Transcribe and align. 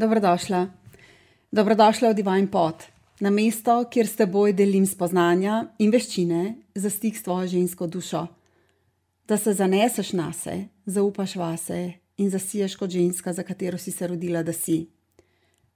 Dobrodošla. 0.00 0.68
Dobrodošla 1.52 2.08
v 2.10 2.14
Divine 2.14 2.48
Pot, 2.48 2.88
na 3.20 3.28
mesto, 3.28 3.84
kjer 3.84 4.08
s 4.08 4.16
teboj 4.16 4.54
delim 4.56 4.86
spoznanja 4.88 5.74
in 5.76 5.90
veščine 5.92 6.54
za 6.72 6.88
stik 6.88 7.18
s 7.18 7.26
tvojo 7.26 7.50
žensko 7.52 7.84
dušo. 7.84 8.22
Da 9.28 9.36
se 9.36 9.52
zaneseš 9.52 10.14
na 10.16 10.30
se, 10.32 10.54
zaupaš 10.86 11.34
vase 11.36 11.80
in 12.16 12.30
zasiješ 12.32 12.78
kot 12.80 12.88
ženska, 12.96 13.34
za 13.36 13.44
katero 13.44 13.76
si 13.76 13.92
se 13.92 14.08
rodila, 14.08 14.40
da 14.42 14.54
si. 14.56 14.88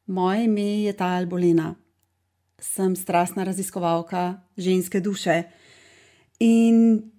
Moje 0.07 0.49
ime 0.49 0.89
je 0.89 0.97
Tajal 0.97 1.29
Bolena. 1.29 1.75
Sem 2.57 2.97
strastna 2.97 3.45
raziskovalka 3.45 4.41
ženske 4.57 5.05
duše. 5.05 5.43
In 6.41 7.13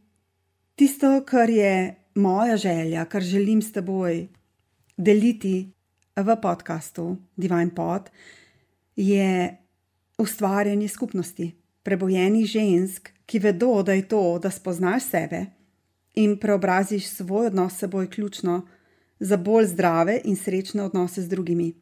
tisto, 0.73 1.21
kar 1.21 1.53
je 1.53 2.01
moja 2.15 2.57
želja, 2.57 3.05
kar 3.05 3.21
želim 3.21 3.61
s 3.61 3.71
teboj 3.77 4.25
deliti 4.97 5.74
v 6.15 6.35
podkastu 6.41 7.17
Divine 7.35 7.75
Pod, 7.75 8.09
je 8.95 9.57
ustvarjanje 10.17 10.87
skupnosti, 10.87 11.51
prebojenih 11.83 12.45
žensk, 12.45 13.09
ki 13.25 13.39
vedo, 13.39 13.83
da 13.83 13.93
je 13.93 14.07
to, 14.07 14.39
da 14.39 14.49
spoznaš 14.49 15.09
sebe 15.09 15.45
in 16.15 16.37
preobraziš 16.39 17.07
svoj 17.07 17.47
odnos 17.47 17.73
s 17.73 17.83
seboj, 17.83 18.09
ključno 18.09 18.67
za 19.19 19.37
bolj 19.37 19.65
zdrave 19.65 20.21
in 20.23 20.35
srečne 20.35 20.83
odnose 20.83 21.21
z 21.21 21.27
drugimi. 21.27 21.73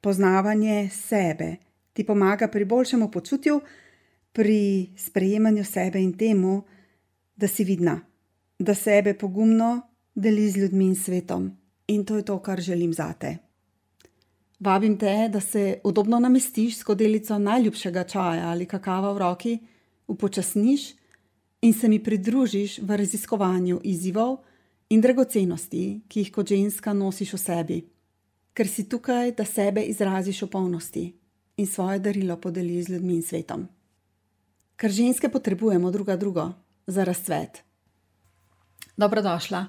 Poznavanje 0.00 0.90
sebe 0.92 1.56
ti 1.92 2.04
pomaga 2.06 2.48
pri 2.48 2.64
boljšemu 2.64 3.10
počutju, 3.10 3.60
pri 4.32 4.90
sprejemanju 4.96 5.64
sebe 5.64 6.02
in 6.02 6.12
temu, 6.18 6.62
da 7.36 7.48
si 7.48 7.64
vidna, 7.64 8.00
da 8.58 8.74
sebe 8.74 9.14
pogumno 9.14 9.80
deli 10.14 10.50
z 10.50 10.56
ljudmi 10.56 10.84
in 10.84 10.96
svetom. 10.96 11.63
In 11.86 12.04
to 12.04 12.16
je 12.16 12.24
to, 12.24 12.38
kar 12.38 12.60
želim 12.60 12.92
zate. 12.92 13.38
Vabim 14.60 14.98
te, 14.98 15.28
da 15.32 15.40
se 15.40 15.80
udobno 15.84 16.18
namestiš 16.18 16.78
s 16.78 16.82
kodelico 16.82 17.38
najljubšega 17.38 18.04
čaja 18.04 18.48
ali 18.48 18.66
kakava 18.66 19.12
v 19.12 19.18
roki, 19.18 19.58
upočasniš 20.06 20.94
in 21.62 21.72
se 21.72 21.88
mi 21.88 22.02
pridružiš 22.02 22.78
v 22.78 22.96
raziskovanju 22.96 23.80
izzivov 23.84 24.36
in 24.88 25.00
dragocenosti, 25.00 26.00
ki 26.08 26.20
jih 26.20 26.32
kot 26.32 26.48
ženska 26.48 26.92
nosiš 26.92 27.32
v 27.32 27.38
sebi, 27.38 27.78
ker 28.54 28.68
si 28.68 28.88
tukaj, 28.88 29.32
da 29.32 29.44
sebe 29.44 29.82
izraziš 29.82 30.42
v 30.42 30.50
polnosti 30.50 31.04
in 31.56 31.66
svoje 31.66 31.98
darilo 31.98 32.36
podeliš 32.36 32.84
z 32.86 32.94
ljudmi 32.94 33.14
in 33.16 33.22
svetom. 33.22 33.68
Ker 34.76 34.90
ženske 34.90 35.28
potrebujemo 35.28 35.90
druga 35.90 36.16
drugo 36.16 36.52
za 36.86 37.04
razcvet. 37.04 37.62
Dobrodošla. 38.96 39.66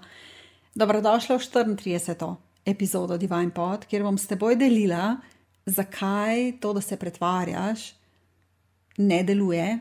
Dobrodošla 0.76 1.38
v 1.40 1.42
34. 1.42 2.36
epizodo 2.66 3.16
Divine 3.18 3.54
Pod, 3.56 3.86
kjer 3.88 4.04
bom 4.04 4.18
s 4.20 4.28
teboj 4.28 4.58
delila, 4.60 5.16
zakaj 5.64 6.60
to, 6.60 6.74
da 6.76 6.82
se 6.84 6.98
pretvarjaš, 7.00 7.94
ne 8.98 9.24
deluje. 9.24 9.80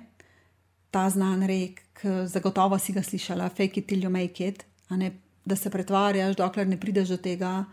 Ta 0.94 1.08
znan 1.10 1.42
rek, 1.42 1.82
zagotovo 2.30 2.78
si 2.78 2.94
ga 2.94 3.02
slišala, 3.02 3.48
fake 3.50 3.80
it 3.80 3.88
till 3.90 4.06
you 4.06 4.08
make 4.08 4.38
it, 4.46 4.62
ne, 4.90 5.10
da 5.44 5.56
se 5.56 5.70
pretvarjaš, 5.70 6.36
dokler 6.38 6.70
ne 6.70 6.78
prideš 6.78 7.08
do 7.08 7.18
tega. 7.18 7.64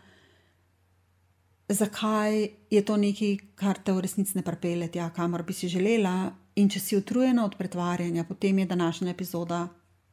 Zakaj 1.69 2.47
je 2.73 2.81
to 2.81 2.97
nekaj, 2.97 3.37
kar 3.53 3.77
te 3.77 3.93
v 3.93 4.01
resnici 4.01 4.33
ne 4.39 4.41
pripelje 4.41 4.87
tja, 4.97 5.11
kamor 5.13 5.43
bi 5.45 5.53
si 5.53 5.69
želela, 5.69 6.31
in 6.57 6.73
če 6.73 6.81
si 6.81 6.97
utrujena 6.97 7.45
od 7.45 7.53
pretvarjanja, 7.53 8.25
potem 8.25 8.59
je 8.59 8.65
današnja 8.65 9.13
epizoda 9.13 9.67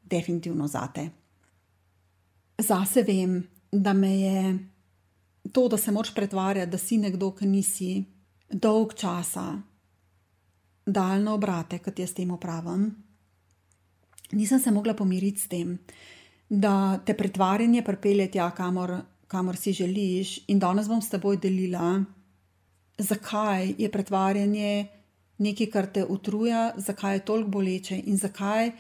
definitivno 0.05 0.69
zate. 0.69 1.09
Zase 2.59 3.03
vem, 3.03 3.43
da 3.73 3.93
me 3.93 4.21
je 4.21 4.59
to, 5.53 5.69
da 5.69 5.77
se 5.77 5.93
moraš 5.93 6.15
pretvarjati, 6.15 6.71
da 6.71 6.79
si 6.79 6.99
nekdo, 6.99 7.31
ki 7.31 7.47
nisi, 7.47 8.05
dolg 8.51 8.95
časa, 8.99 9.63
daljno 10.87 11.35
obrate, 11.35 11.79
kot 11.79 11.99
jaz 11.99 12.15
temu 12.15 12.39
pravim. 12.41 12.91
Nisem 14.33 14.61
se 14.61 14.71
mogla 14.71 14.95
pomiriti 14.95 15.41
s 15.41 15.49
tem, 15.49 15.79
da 16.49 16.99
te 16.99 17.15
pretvarjanje 17.17 17.85
pripelje 17.85 18.31
tja, 18.31 18.51
kamor, 18.51 18.97
kamor 19.27 19.57
si 19.57 19.73
želiš, 19.73 20.41
in 20.49 20.59
danes 20.59 20.89
bom 20.89 21.03
s 21.03 21.15
teboj 21.15 21.37
delila, 21.37 22.03
zakaj 22.99 23.75
je 23.79 23.91
pretvarjanje 23.93 24.87
nekaj, 25.39 25.71
kar 25.71 25.87
te 25.93 26.05
utruja, 26.05 26.73
zakaj 26.77 27.17
je 27.17 27.25
toliko 27.25 27.51
boleče 27.51 28.03
in 28.07 28.17
zakaj 28.19 28.73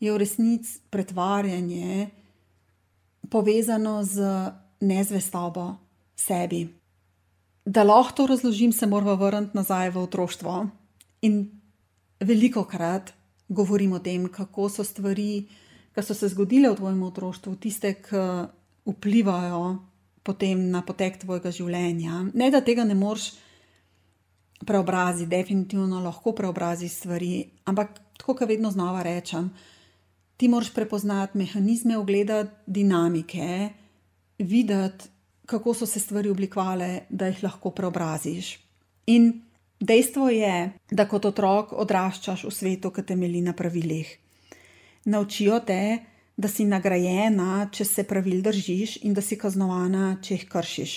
je 0.00 0.12
v 0.12 0.16
resnici 0.16 0.78
pretvarjanje 0.90 2.08
povezano 3.30 4.04
z 4.04 4.22
nezvestobo 4.80 5.74
sebi. 6.16 6.66
Da 7.66 7.82
lahko 7.82 8.12
to 8.12 8.26
razložim, 8.26 8.72
se 8.72 8.86
moramo 8.86 9.16
vrniti 9.16 9.56
nazaj 9.56 9.90
v 9.90 10.02
otroštvo. 10.02 10.66
In 11.22 11.50
veliko 12.20 12.64
krat 12.64 13.12
govorim 13.48 13.92
o 13.92 13.98
tem, 13.98 14.28
kako 14.28 14.68
so 14.68 14.84
stvari, 14.84 15.46
ki 15.94 16.02
so 16.02 16.14
se 16.14 16.28
zgodile 16.28 16.70
v 16.70 16.76
tvojem 16.76 17.02
otroštvu, 17.02 17.56
tiste, 17.56 17.94
ki 17.94 18.22
vplivajo 18.86 19.78
potem 20.26 20.70
na 20.70 20.82
potek 20.82 21.20
tvojega 21.22 21.50
življenja. 21.54 22.26
Ne, 22.34 22.50
da 22.50 22.60
tega 22.60 22.84
ne 22.84 22.94
moreš 22.98 23.32
preobraziti, 24.66 25.30
definitivno 25.30 26.00
lahko 26.02 26.32
preobraziš 26.34 27.00
stvari, 27.02 27.32
ampak 27.70 27.98
tako, 28.18 28.34
kot 28.34 28.48
vedno 28.48 28.70
znova 28.74 29.04
rečem, 29.06 29.50
ti 30.36 30.48
moraš 30.48 30.74
prepoznati 30.74 31.38
mehanizme, 31.38 31.98
ogledati 31.98 32.50
dinamike, 32.66 33.68
videti, 34.38 35.08
kako 35.46 35.74
so 35.74 35.86
se 35.86 36.00
stvari 36.00 36.28
oblikovale, 36.28 37.00
da 37.08 37.26
jih 37.26 37.42
lahko 37.42 37.70
preobraziš. 37.70 38.58
In 39.06 39.42
dejstvo 39.80 40.28
je, 40.28 40.72
da 40.90 41.06
kot 41.08 41.24
otrok 41.24 41.72
odraščaš 41.72 42.44
v 42.44 42.52
svetu, 42.52 42.90
ki 42.90 43.06
temelji 43.06 43.40
na 43.40 43.52
pravilih. 43.52 44.10
Naučijo 45.04 45.60
te, 45.60 45.98
da 46.36 46.48
si 46.48 46.66
nagrajena, 46.66 47.68
če 47.72 47.84
se 47.84 48.04
pravil 48.04 48.42
držiš, 48.42 48.98
in 49.06 49.14
da 49.14 49.22
si 49.22 49.38
kaznovana, 49.38 50.16
če 50.22 50.34
jih 50.34 50.48
kršiš. 50.50 50.96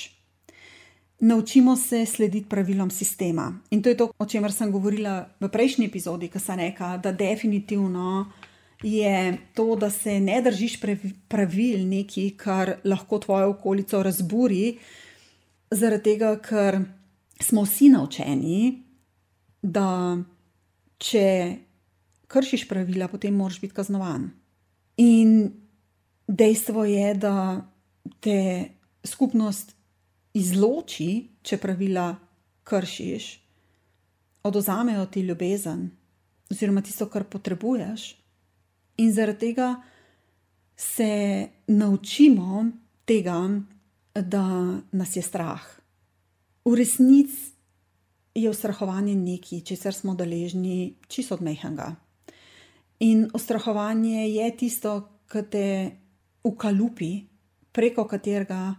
Naučimo 1.20 1.76
se 1.76 2.06
slediti 2.06 2.50
pravilom 2.50 2.90
sistema. 2.92 3.52
In 3.70 3.84
to 3.84 3.90
je 3.90 3.98
to, 3.98 4.12
o 4.18 4.26
čemer 4.26 4.52
sem 4.56 4.72
govorila 4.72 5.28
v 5.40 5.50
prejšnji 5.52 5.86
epizodi, 5.86 6.30
ki 6.32 6.40
sem 6.40 6.60
rekla, 6.60 6.98
da 6.98 7.12
definitivno 7.12 8.32
je 8.84 9.38
to, 9.54 9.76
da 9.76 9.90
se 9.90 10.20
ne 10.20 10.42
držiš 10.42 10.80
pravil, 11.28 11.88
nekaj, 11.88 12.30
kar 12.38 12.74
lahko 12.84 13.20
tvojo 13.20 13.50
okolico 13.50 14.04
razburi, 14.04 14.78
zaradi 15.72 16.04
tega, 16.04 16.36
ker 16.40 16.80
smo 17.42 17.64
vsi 17.68 17.90
naučeni, 17.90 18.84
da 19.62 20.18
če 20.98 21.56
kršiš 22.28 22.68
pravila, 22.70 23.10
potem 23.12 23.36
moraš 23.36 23.60
biti 23.62 23.76
kaznovan. 23.76 24.30
In 24.98 25.52
dejstvo 26.28 26.86
je, 26.86 27.14
da 27.16 27.36
te 28.20 28.70
skupnost 29.04 29.76
izloči, 30.34 31.30
če 31.44 31.58
pravila 31.58 32.14
kršiš, 32.64 33.30
oduzamejo 34.44 35.06
ti 35.12 35.24
ljubezen, 35.26 35.90
oziroma 36.52 36.82
tisto, 36.86 37.10
kar 37.10 37.26
potrebuješ. 37.28 38.14
In 39.00 39.14
zaradi 39.16 39.40
tega 39.40 39.74
se 40.76 41.48
naučimo 41.68 42.66
tega, 43.06 43.40
da 44.14 44.46
nas 44.92 45.16
je 45.16 45.22
strah. 45.22 45.64
V 46.66 46.76
resnici 46.76 47.52
je 48.36 48.50
ustrahovanje 48.50 49.16
nekaj, 49.16 49.62
česar 49.62 49.94
smo 49.94 50.16
deležni 50.16 50.96
čisto 51.08 51.36
odmehnega. 51.36 51.96
In 53.00 53.30
ustrahovanje 53.34 54.28
je 54.30 54.52
tisto, 54.58 54.94
ki 55.30 55.44
te 55.52 55.66
ukalupi, 56.44 57.12
preko 57.72 58.04
katerega 58.08 58.76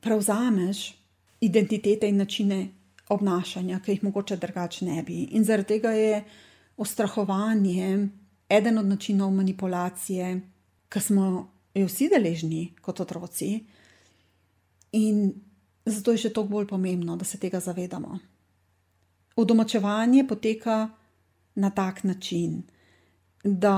prevzameš 0.00 0.94
identitete 1.40 2.08
in 2.08 2.16
načine 2.16 2.68
obnašanja, 3.08 3.80
ki 3.80 3.92
jih 3.92 4.04
mogoče 4.04 4.36
drugače 4.36 4.84
ne 4.84 5.02
bi. 5.02 5.22
In 5.32 5.44
zaradi 5.44 5.68
tega 5.74 5.92
je 5.96 6.24
ustrahovanje 6.76 8.08
eden 8.48 8.78
od 8.78 8.86
načinov 8.86 9.30
manipulacije, 9.30 10.40
ki 10.88 11.00
smo 11.00 11.50
jo 11.74 11.86
vsi 11.86 12.08
deležni 12.08 12.74
kot 12.82 13.00
otroci, 13.00 13.64
in 14.92 15.32
zato 15.84 16.12
je 16.12 16.24
še 16.24 16.32
toliko 16.32 16.52
bolj 16.52 16.66
pomembno, 16.68 17.16
da 17.16 17.24
se 17.24 17.38
tega 17.38 17.60
zavedamo. 17.60 18.18
Udomačevanje 19.36 20.24
poteka 20.28 20.88
na 21.54 21.70
tak 21.70 22.02
način, 22.04 22.62
da 23.44 23.76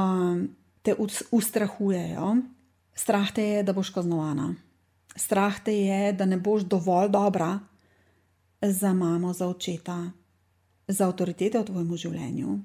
te 0.82 0.94
ustrahujejo, 1.30 2.36
strah 2.94 3.32
te 3.34 3.44
je, 3.44 3.62
da 3.62 3.72
boš 3.72 3.90
kaznovana, 3.90 4.54
strah 5.16 5.60
te 5.64 5.74
je, 5.74 6.12
da 6.12 6.24
ne 6.24 6.38
boš 6.38 6.62
dovolj 6.62 7.10
dobra 7.10 7.58
za 8.62 8.94
mamo, 8.94 9.32
za 9.32 9.48
očeta, 9.48 10.10
za 10.88 11.06
avtoritete 11.06 11.58
v 11.58 11.66
tvojem 11.66 11.96
življenju 11.96 12.58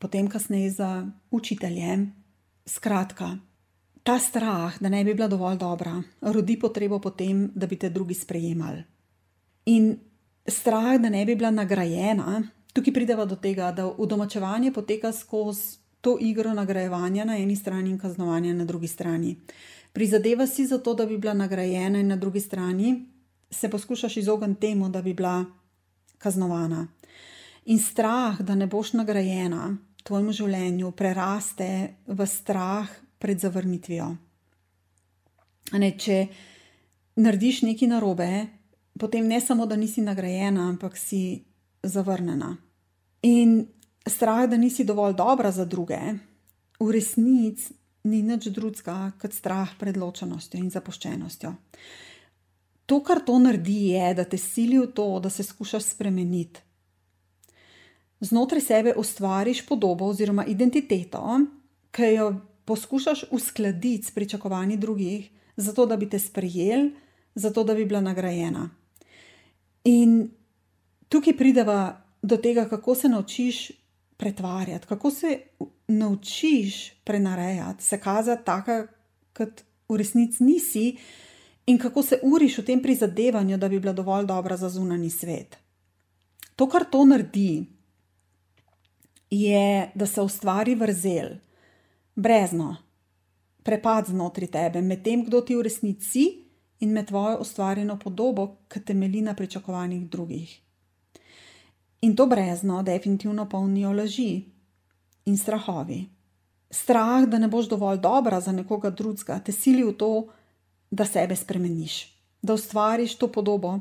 potem 0.00 0.28
kasneje 0.28 0.70
za 0.70 1.06
učiteljem. 1.30 2.12
Skratka, 2.66 3.36
ta 4.02 4.18
strah, 4.18 4.80
da 4.80 4.88
ne 4.88 5.04
bi 5.04 5.14
bila 5.14 5.28
dovolj 5.28 5.58
dobra, 5.60 6.02
rodi 6.20 6.56
potrebo 6.58 6.98
po 6.98 7.10
tem, 7.10 7.50
da 7.54 7.66
bi 7.66 7.76
te 7.76 7.90
drugi 7.90 8.14
sprejemali. 8.14 8.82
In 9.66 9.98
strah, 10.48 10.96
da 11.00 11.08
ne 11.08 11.24
bi 11.26 11.36
bila 11.36 11.50
nagrajena, 11.50 12.42
tukaj 12.72 12.94
prideva 12.94 13.24
do 13.28 13.36
tega, 13.36 13.72
da 13.72 13.86
udomačevanje 13.86 14.72
poteka 14.72 15.12
skozi 15.12 15.78
to 16.00 16.16
igro 16.20 16.54
nagrajevanja 16.54 17.24
na 17.24 17.36
eni 17.36 17.56
strani 17.56 17.90
in 17.90 17.98
kaznovanja 17.98 18.54
na 18.54 18.64
drugi 18.64 18.88
strani. 18.88 19.36
Prizadeva 19.92 20.46
si 20.46 20.66
za 20.66 20.78
to, 20.78 20.94
da 20.94 21.06
bi 21.06 21.18
bila 21.18 21.34
nagrajena, 21.34 22.00
in 22.00 22.08
na 22.08 22.16
drugi 22.16 22.40
strani 22.40 23.04
se 23.50 23.68
poskušaš 23.68 24.16
izogniti 24.16 24.60
temu, 24.60 24.88
da 24.88 25.02
bi 25.02 25.14
bila 25.14 25.44
kaznovana. 26.18 26.86
In 27.64 27.78
strah, 27.78 28.40
da 28.40 28.54
ne 28.54 28.66
boš 28.66 28.92
nagrajena 28.92 29.76
tvojem 30.06 30.32
življenju, 30.32 30.92
preraste 30.96 31.68
v 32.06 32.26
strah 32.26 32.90
pred 33.20 33.40
zavrnitvijo. 33.40 34.08
Ne, 35.76 35.90
če 35.94 36.24
narediš 37.20 37.62
nekaj 37.68 37.90
narobe, 37.90 38.30
potem 38.98 39.28
ne 39.28 39.40
samo, 39.40 39.66
da 39.66 39.78
nisi 39.78 40.02
nagrajena, 40.02 40.68
ampak 40.72 40.96
si 40.98 41.42
zavrnjena. 41.82 42.54
In 43.28 43.60
strah, 44.08 44.46
da 44.50 44.56
nisi 44.56 44.84
dovolj 44.88 45.14
dobra 45.18 45.52
za 45.52 45.64
druge, 45.68 46.00
v 46.80 46.90
resnici 46.90 47.74
ni 48.08 48.22
nič 48.24 48.48
drugega 48.48 49.12
kot 49.20 49.36
strah 49.36 49.74
pred 49.78 49.98
ločenostjo 50.00 50.60
in 50.60 50.70
zapuščenostjo. 50.72 51.52
To, 52.88 52.98
kar 53.06 53.20
to 53.22 53.36
naredi, 53.38 53.92
je, 53.92 54.06
da 54.16 54.24
te 54.24 54.40
sili 54.40 54.80
v 54.80 54.88
to, 54.96 55.20
da 55.22 55.30
se 55.30 55.44
skušaš 55.46 55.92
spremeniti. 55.92 56.64
Znotraj 58.20 58.60
sebe 58.60 58.94
ustvariš 58.96 59.66
podobo 59.66 60.06
oziroma 60.06 60.44
identiteto, 60.44 61.40
ki 61.90 62.14
jo 62.14 62.34
poskušaš 62.64 63.24
uskladiti 63.30 64.06
s 64.06 64.10
pričakovanji 64.10 64.76
drugih, 64.76 65.30
zato 65.56 65.86
da 65.86 65.96
bi 65.96 66.08
te 66.08 66.18
sprejeli, 66.18 66.92
zato 67.34 67.64
da 67.64 67.74
bi 67.74 67.84
bila 67.84 68.00
nagrajena. 68.00 68.70
In 69.84 70.30
tukaj 71.08 71.36
prideva 71.36 72.02
do 72.22 72.36
tega, 72.36 72.68
kako 72.68 72.94
se 72.94 73.08
naučiš 73.08 73.70
pretvarjati, 74.16 74.86
kako 74.86 75.10
se 75.10 75.40
naučiš 75.88 76.90
prenarejati, 77.04 77.84
se 77.84 78.00
kazati 78.00 78.44
tako, 78.44 78.86
kot 79.32 79.62
v 79.88 79.96
resnici 79.96 80.44
nisi, 80.44 80.96
in 81.66 81.78
kako 81.78 82.02
se 82.02 82.20
uriš 82.22 82.58
v 82.58 82.64
tem 82.64 82.82
prizadevanju, 82.82 83.56
da 83.58 83.68
bi 83.68 83.80
bila 83.80 83.92
dovolj 83.92 84.26
dobra 84.26 84.56
za 84.56 84.68
zunani 84.68 85.10
svet. 85.10 85.56
To, 86.56 86.68
kar 86.68 86.84
to 86.90 87.04
naredi, 87.04 87.64
je, 89.30 89.90
da 89.94 90.06
se 90.06 90.20
ustvari 90.20 90.74
vrzel, 90.74 91.28
brezno, 92.14 92.76
prepad 93.62 94.06
znotraj 94.06 94.50
tebe 94.50 94.82
med 94.82 95.02
tem, 95.04 95.24
kdo 95.24 95.40
ti 95.40 95.56
v 95.56 95.62
resnici 95.62 96.10
si 96.10 96.24
in 96.80 96.92
med 96.92 97.06
tvojo 97.08 97.38
ustvarjeno 97.40 97.98
podobo, 97.98 98.56
ki 98.68 98.80
temelji 98.80 99.22
na 99.22 99.34
pričakovanjih 99.34 100.08
drugih. 100.10 100.60
In 102.00 102.16
to 102.16 102.26
brezno 102.26 102.82
definitivno 102.82 103.48
polnijo 103.48 103.92
laži 103.92 104.44
in 105.24 105.38
strahovi. 105.38 106.06
Strah, 106.70 107.26
da 107.28 107.38
ne 107.38 107.48
boš 107.48 107.68
dovolj 107.68 107.98
dobra 107.98 108.40
za 108.40 108.52
nekoga 108.52 108.90
drugega, 108.90 109.40
te 109.44 109.52
sili 109.52 109.84
v 109.84 109.92
to, 109.92 110.28
da 110.90 111.04
sebe 111.04 111.36
spremeniš, 111.36 112.16
da 112.42 112.54
ustvariš 112.54 113.14
to 113.18 113.28
podobo, 113.32 113.78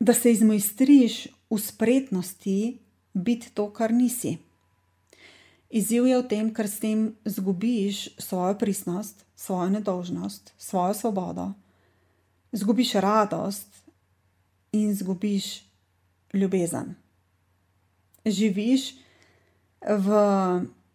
da 0.00 0.14
se 0.14 0.32
izmojstriš 0.32 1.26
v 1.50 1.58
spretnosti 1.58 2.78
biti 3.12 3.50
to, 3.54 3.70
kar 3.72 3.92
nisi. 3.92 4.38
Izziv 5.74 6.06
je 6.06 6.18
v 6.22 6.26
tem, 6.30 6.52
ker 6.54 6.70
s 6.70 6.78
tem 6.78 7.16
izgubiš 7.26 8.14
svojo 8.22 8.54
pristnost, 8.54 9.26
svojo 9.34 9.74
nedolžnost, 9.74 10.54
svojo 10.54 10.94
svobodo, 10.94 11.50
izgubiš 12.54 12.94
radost 13.02 13.66
in 14.70 14.94
izgubiš 14.94 15.66
ljubezen. 16.30 16.94
Živiš 18.22 18.94
v 19.82 20.08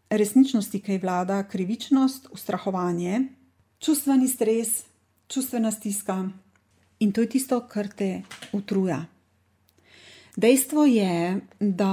resničnosti, 0.10 0.80
ki 0.80 0.96
je 0.96 1.04
vlada 1.04 1.44
krivičnost, 1.44 2.32
ustrahovanje, 2.32 3.28
čustveni 3.84 4.28
stres, 4.28 4.88
čustvena 5.28 5.72
stiska 5.72 6.32
in 7.00 7.12
to 7.12 7.22
je 7.22 7.30
tisto, 7.36 7.60
kar 7.68 7.92
te 7.92 8.24
utruja. 8.56 9.06
Dejstvo 10.40 10.86
je, 10.86 11.42
da 11.60 11.92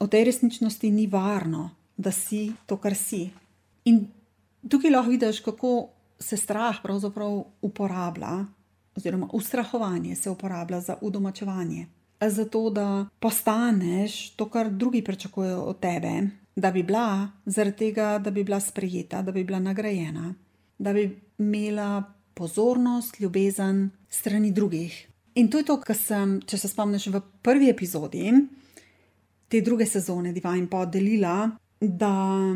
v 0.00 0.06
tej 0.10 0.24
resničnosti 0.24 0.90
ni 0.90 1.06
varno, 1.06 1.70
da 2.00 2.12
si 2.12 2.52
to, 2.66 2.76
kar 2.80 2.94
si. 2.96 3.28
In 3.84 4.06
tukaj 4.68 4.90
lahko 4.90 5.10
vidiš, 5.10 5.40
kako 5.44 5.90
se 6.20 6.36
strah 6.36 6.80
pravzaprav 6.82 7.42
uporablja 7.62 8.44
oziroma 8.96 9.28
ustrahovanje 9.32 10.16
se 10.16 10.30
uporablja 10.30 10.80
za 10.80 10.96
udomačevanje. 11.00 11.86
Zato, 12.20 12.70
da 12.70 13.06
postaneš 13.18 14.30
to, 14.30 14.48
kar 14.50 14.70
drugi 14.70 15.04
pričakujejo 15.04 15.60
od 15.60 15.80
tebe, 15.80 16.28
da 16.56 16.70
bi 16.70 16.82
bila, 16.82 17.28
zaradi 17.46 17.76
tega, 17.76 18.18
da 18.18 18.30
bi 18.30 18.44
bila 18.44 18.60
sprejeta, 18.60 19.22
da 19.22 19.32
bi 19.32 19.44
bila 19.44 19.58
nagrajena, 19.58 20.34
da 20.78 20.92
bi 20.92 21.20
imela 21.38 22.02
pozornost, 22.34 23.20
ljubezen 23.20 23.90
strani 24.08 24.52
drugih. 24.52 25.08
In 25.34 25.48
to 25.50 25.58
je 25.58 25.64
to, 25.64 25.80
kar 25.80 25.96
sem, 25.96 26.40
če 26.46 26.58
se 26.58 26.68
spomniš, 26.68 27.06
v 27.06 27.22
prvi 27.42 27.70
epizodi 27.70 28.32
te 29.50 29.60
druge 29.60 29.86
sezone 29.86 30.32
Divine 30.32 30.68
Pod 30.70 30.92
delila, 30.94 31.50
da 31.80 32.54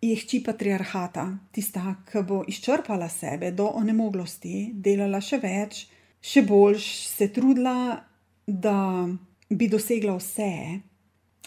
je 0.00 0.16
hči 0.16 0.42
patriarhata, 0.44 1.28
tista, 1.52 1.94
ki 2.10 2.22
bo 2.28 2.42
izčrpala 2.48 3.08
sebe 3.08 3.50
do 3.50 3.70
onemoglosti, 3.78 4.72
delala 4.74 5.20
še 5.24 5.38
več, 5.40 5.86
še 6.20 6.42
boljš, 6.44 6.88
se 7.08 7.30
trudila, 7.32 8.02
da 8.46 9.08
bi 9.48 9.68
dosegla 9.68 10.16
vse, 10.18 10.50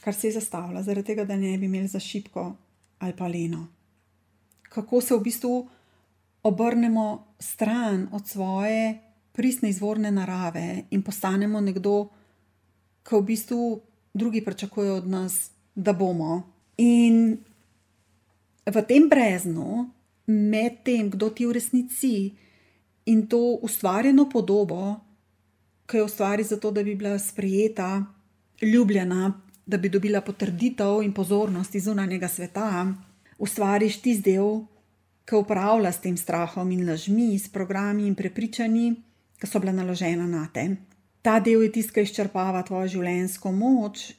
kar 0.02 0.16
se 0.16 0.30
je 0.30 0.38
zastavila, 0.40 0.82
zaradi 0.82 1.12
tega, 1.12 1.26
da 1.26 1.36
ne 1.38 1.58
bi 1.58 1.68
imeli 1.70 1.88
za 1.88 2.00
šipko 2.00 2.48
ali 3.00 3.14
pa 3.14 3.28
leno. 3.30 3.68
Kako 4.74 5.02
se 5.02 5.16
v 5.16 5.22
bistvu 5.22 5.58
obrnemo 6.44 7.36
stran 7.40 8.08
od 8.12 8.28
svoje 8.28 8.98
pristne 9.38 9.70
izvorne 9.70 10.12
narave 10.12 10.88
in 10.90 11.04
postanemo 11.06 11.62
nekdo, 11.62 12.08
ki 13.06 13.16
v 13.16 13.26
bistvu 13.28 13.82
drugi 14.14 14.42
pričakujejo 14.46 14.96
od 14.96 15.08
nas, 15.08 15.52
da 15.76 15.94
bomo. 15.94 16.57
In 16.78 17.38
v 18.66 18.82
tem 18.86 19.10
breznu, 19.10 19.90
med 20.28 20.84
tem, 20.84 21.10
kdo 21.10 21.32
ti 21.32 21.48
v 21.48 21.56
resnici 21.56 22.36
in 23.08 23.26
to 23.28 23.58
ustvarjeno 23.64 24.28
podobo, 24.30 25.00
ki 25.88 25.98
jo 25.98 26.06
ustvari 26.06 26.44
zato, 26.44 26.72
da 26.72 26.84
bi 26.84 26.96
bila 26.96 27.18
sprejeta, 27.20 28.04
ljubljena, 28.62 29.32
da 29.66 29.78
bi 29.78 29.90
dobila 29.90 30.22
potrditev 30.22 31.02
in 31.04 31.14
pozornost 31.14 31.76
iz 31.76 31.88
zunanjega 31.88 32.28
sveta, 32.28 32.94
ustvariš 33.40 34.02
ti 34.02 34.16
zdel, 34.20 34.68
ki 35.28 35.36
upravlja 35.36 35.92
s 35.92 36.04
tem 36.04 36.18
strahom 36.18 36.72
in 36.72 36.86
lažmi, 36.90 37.40
s 37.40 37.50
programi 37.50 38.08
in 38.08 38.16
prepričanji, 38.16 38.96
ki 39.40 39.48
so 39.48 39.60
bila 39.60 39.72
naložena 39.72 40.28
na 40.28 40.48
te. 40.54 40.76
Ta 41.22 41.40
del 41.40 41.64
je 41.66 41.72
tisti, 41.72 41.94
ki 41.94 42.06
izčrpava 42.06 42.62
tvojo 42.68 42.88
življenjsko 42.98 43.52
moč 43.52 44.12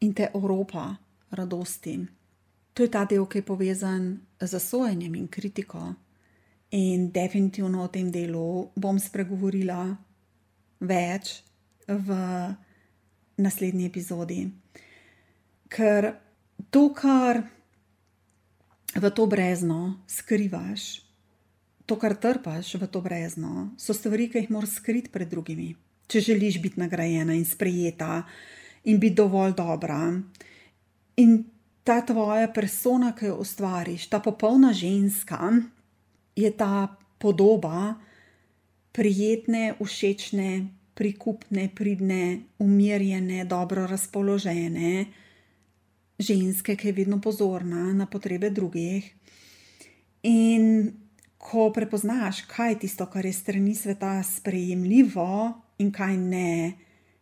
in 0.00 0.14
te 0.14 0.30
Evropa 0.34 0.94
radosti. 1.30 1.98
To 2.76 2.82
je 2.82 2.90
ta 2.92 3.04
del, 3.08 3.24
ki 3.26 3.38
je 3.38 3.46
povezan 3.46 4.20
z 4.40 4.60
sojenjem 4.60 5.14
in 5.14 5.28
kritiko. 5.28 5.94
In 6.70 7.10
definitivno 7.10 7.84
o 7.84 7.88
tem 7.88 8.10
delu 8.12 8.70
bom 8.76 8.98
spregovorila 8.98 9.96
več 10.80 11.40
v 11.88 12.08
naslednji 13.38 13.86
epizodi. 13.86 14.40
Ker 15.72 16.12
to, 16.70 16.90
kar 16.92 17.46
v 18.96 19.10
to 19.10 19.26
brezno 19.26 20.02
skrivaš, 20.06 21.06
to, 21.86 21.96
kar 21.96 22.16
trpaš 22.18 22.74
v 22.74 22.88
to 22.90 23.00
brezno, 23.00 23.70
so 23.78 23.94
stvari, 23.94 24.28
ki 24.28 24.44
jih 24.44 24.50
moraš 24.50 24.80
skriti 24.80 25.12
pred 25.12 25.30
drugimi. 25.30 25.74
Če 26.06 26.22
želiš 26.32 26.60
biti 26.62 26.80
nagrajena 26.80 27.34
in 27.34 27.44
sprejeta 27.46 28.24
in 28.86 29.00
biti 29.02 29.18
dovolj 29.18 29.54
dobra. 29.58 30.00
In 31.16 31.44
ta 31.84 32.00
tvoja 32.02 32.48
persona, 32.52 33.12
ki 33.16 33.30
jo 33.30 33.36
ustvariš, 33.40 34.08
ta 34.12 34.20
popolna 34.20 34.72
ženska, 34.72 35.52
je 36.36 36.50
ta 36.52 36.96
podoba 37.18 37.94
prijetne, 38.92 39.76
všečne, 39.80 40.68
prikupne, 40.94 41.68
pridne, 41.74 42.48
umirjene, 42.58 43.44
dobro 43.44 43.86
razpoložene 43.86 45.06
ženske, 46.18 46.76
ki 46.76 46.88
je 46.88 46.92
vedno 46.92 47.20
pozorna 47.20 47.92
na 47.92 48.06
potrebe 48.06 48.50
drugih. 48.50 49.12
In 50.22 50.92
ko 51.38 51.70
prepoznaš, 51.72 52.42
kaj 52.48 52.72
je 52.72 52.78
tisto, 52.86 53.06
kar 53.06 53.26
je 53.26 53.32
strani 53.32 53.74
sveta 53.74 54.22
sprejemljivo 54.22 55.52
in 55.78 55.92
kaj 55.92 56.16
ne, 56.16 56.72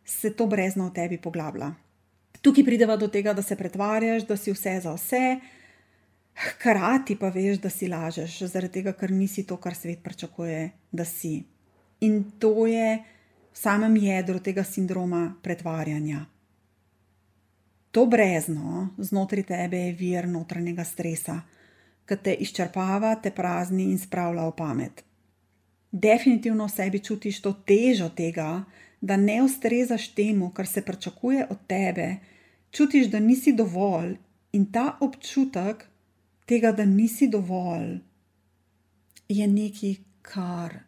se 0.05 0.33
to 0.33 0.47
brezno 0.47 0.87
v 0.89 0.93
tebi 0.93 1.17
poglablja. 1.21 1.73
Tukaj 2.45 2.61
prideva 2.61 2.93
do 3.01 3.07
tega, 3.09 3.33
da 3.33 3.41
se 3.41 3.55
pretvarjaš, 3.57 4.27
da 4.29 4.37
si 4.37 4.53
vse 4.53 4.75
za 4.83 4.91
vse, 4.93 5.39
hkrati 6.35 7.15
pa 7.17 7.31
veš, 7.33 7.57
da 7.63 7.71
si 7.73 7.87
lažeš, 7.89 8.37
zaradi 8.51 8.73
tega, 8.79 8.93
ker 8.93 9.11
nisi 9.11 9.47
to, 9.49 9.57
kar 9.57 9.73
svet 9.73 10.03
pričakuje, 10.03 10.69
da 10.91 11.05
si. 11.05 11.39
In 12.05 12.19
to 12.39 12.67
je 12.69 12.99
v 12.99 13.57
samem 13.57 13.95
jedru 13.97 14.39
tega 14.39 14.63
sindroma 14.63 15.23
pretvarjanja. 15.41 16.25
To 17.95 18.05
brezno 18.05 18.89
znotraj 18.97 19.47
tebe 19.49 19.79
je 19.79 19.91
vir 19.97 20.27
notranjega 20.27 20.83
stresa, 20.83 21.39
ki 22.05 22.17
te 22.21 22.33
izčrpava, 22.45 23.15
te 23.23 23.31
prazni 23.31 23.87
in 23.89 23.97
spravlja 23.97 24.45
v 24.51 24.55
pamet. 24.57 25.03
Definitivno 25.91 26.67
v 26.67 26.75
sebi 26.75 26.99
čutiš 26.99 27.41
to 27.41 27.55
težo 27.65 28.11
tega, 28.13 28.65
da 29.01 29.17
ne 29.17 29.41
ustrezaš 29.41 30.11
temu, 30.13 30.51
kar 30.53 30.67
se 30.67 30.83
pričakuje 30.85 31.47
od 31.49 31.65
tebe, 31.67 32.09
čutiš, 32.75 33.07
da 33.07 33.19
nisi 33.19 33.53
dovolj 33.53 34.17
in 34.51 34.65
ta 34.71 34.97
občutek 35.01 35.87
tega, 36.45 36.71
da 36.71 36.85
nisi 36.85 37.27
dovolj, 37.27 37.99
je 39.29 39.47
nekaj, 39.47 39.95
kar 40.21 40.79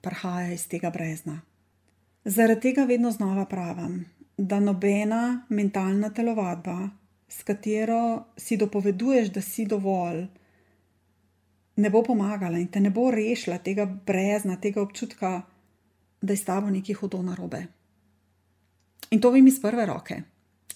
prihaja 0.00 0.52
iz 0.54 0.68
tega 0.68 0.90
brezna. 0.90 1.40
Zaradi 2.24 2.60
tega 2.60 2.84
vedno 2.84 3.10
znova 3.10 3.44
pravim, 3.46 4.04
da 4.36 4.60
nobena 4.60 5.46
mentalna 5.48 6.10
telovadba, 6.14 6.88
s 7.28 7.42
katero 7.42 8.24
si 8.36 8.56
dopoveduješ, 8.56 9.30
da 9.34 9.40
si 9.40 9.66
dovolj, 9.66 10.26
ne 11.76 11.90
bo 11.90 12.02
pomagala 12.02 12.58
in 12.58 12.68
te 12.68 12.80
ne 12.80 12.90
bo 12.90 13.10
rešila 13.10 13.58
tega 13.58 13.84
brezna, 13.86 14.56
tega 14.60 14.82
občutka, 14.82 15.42
da 16.22 16.32
je 16.32 16.36
s 16.36 16.44
tabo 16.44 16.70
nekaj 16.70 16.94
hudo 16.94 17.22
narobe. 17.22 17.66
In 19.10 19.20
to 19.20 19.30
vem 19.30 19.46
iz 19.46 19.60
prve 19.62 19.86
roke. 19.86 20.22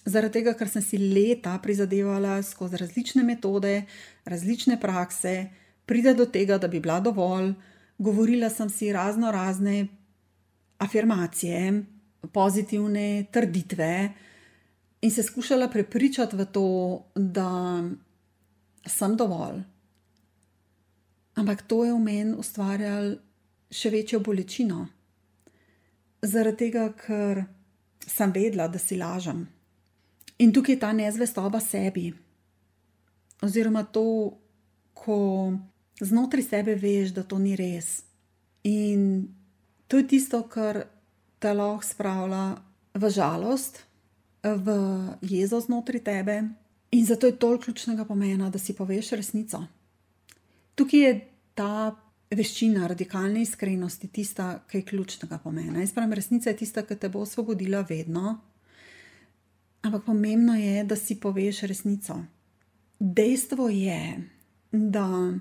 Zaradi 0.05 0.39
tega, 0.39 0.55
ker 0.57 0.69
sem 0.69 0.81
si 0.81 0.97
leta 0.97 1.53
prizadevala 1.61 2.39
skozi 2.43 2.79
različne 2.81 3.23
metode, 3.23 3.83
različne 4.25 4.79
prakse, 4.81 5.51
pride 5.85 6.15
do 6.17 6.25
tega, 6.25 6.57
da 6.57 6.67
bi 6.67 6.79
bila 6.79 6.99
dovolj, 6.99 7.53
govorila 8.01 8.49
sem 8.49 8.69
si 8.69 8.91
razno 8.93 9.31
razne 9.31 9.87
afirmacije, 10.81 11.83
pozitivne 12.33 13.25
trditve 13.31 13.93
in 15.01 15.11
se 15.11 15.23
skušala 15.23 15.67
prepričati 15.69 16.35
v 16.35 16.45
to, 16.45 16.65
da 17.15 17.83
sem 18.87 19.15
dovolj. 19.17 19.61
Ampak 21.35 21.61
to 21.61 21.85
je 21.85 21.93
v 21.93 21.99
meni 21.99 22.33
ustvarjalo 22.37 23.15
še 23.71 23.89
večjo 23.89 24.19
bolečino. 24.19 24.87
Zaradi 26.21 26.65
tega, 26.65 26.89
ker 26.93 27.45
sem 28.05 28.33
vedela, 28.33 28.67
da 28.67 28.79
si 28.79 28.97
lažem. 28.97 29.45
In 30.41 30.53
tukaj 30.53 30.75
je 30.75 30.79
ta 30.81 30.91
nezvestoba 30.93 31.59
sebi. 31.61 32.09
Oziroma 33.41 33.83
to, 33.83 34.37
ko 34.93 35.17
znotraj 36.01 36.43
sebe 36.43 36.75
veš, 36.75 37.13
da 37.13 37.23
to 37.23 37.37
ni 37.37 37.55
res. 37.55 38.01
In 38.65 39.29
to 39.87 40.01
je 40.01 40.07
tisto, 40.07 40.43
kar 40.49 40.83
te 41.41 41.53
lahko 41.53 41.85
spravlja 41.85 42.43
v 42.93 43.09
žalost, 43.09 43.83
v 44.41 44.67
jezo 45.21 45.61
znotraj 45.61 46.03
tebe. 46.05 46.37
In 46.91 47.05
zato 47.05 47.27
je 47.27 47.37
toliko 47.37 47.63
ključnega 47.63 48.05
pomena, 48.05 48.49
da 48.49 48.59
si 48.59 48.73
poveš 48.73 49.11
resnico. 49.11 49.63
Tukaj 50.75 50.99
je 50.99 51.13
ta 51.55 51.95
veščina 52.31 52.87
radikalne 52.87 53.41
iskrenosti 53.41 54.07
tista, 54.07 54.63
ki 54.67 54.81
je 54.81 54.87
ključnega 54.89 55.37
pomena. 55.43 55.79
Jaz 55.79 55.93
pravim, 55.93 56.13
resnica 56.13 56.49
je 56.49 56.57
tista, 56.63 56.83
ki 56.87 56.95
te 56.95 57.09
bo 57.09 57.23
osvobodila 57.25 57.85
vedno. 57.89 58.39
Ampak 59.81 60.05
pomembno 60.05 60.55
je, 60.55 60.83
da 60.83 60.95
si 60.95 61.19
poveš 61.19 61.61
resnico. 61.61 62.23
Dejstvo 62.99 63.69
je, 63.69 64.29
da 64.71 65.33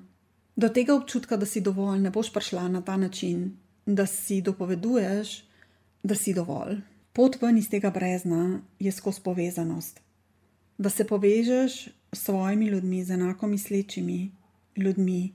do 0.56 0.68
tega 0.68 0.94
občutka, 0.94 1.37
da 1.37 1.47
si 1.47 1.61
dovolj, 1.61 2.00
ne 2.00 2.11
boš 2.11 2.32
prišla 2.32 2.68
na 2.68 2.82
ta 2.82 2.97
način, 2.97 3.56
da 3.87 4.06
si 4.06 4.40
dopoveduješ, 4.40 5.44
da 6.02 6.14
si 6.14 6.35
dovolj. 6.35 6.80
Pot 7.12 7.42
ven 7.42 7.59
iz 7.59 7.68
tega 7.68 7.90
brezna 7.90 8.61
je 8.78 8.92
skozi 8.92 9.20
povezanost. 9.25 10.00
Da 10.78 10.90
se 10.90 11.04
povežeš 11.06 11.88
s 12.12 12.18
svojimi 12.18 12.66
ljudmi, 12.66 13.04
z 13.04 13.11
enako 13.11 13.47
mislečimi 13.47 14.30
ljudmi, 14.76 15.32